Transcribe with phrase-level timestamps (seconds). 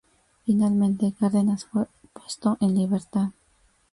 [0.47, 3.29] Finalmente, Cárdenas fue puesto en libertad.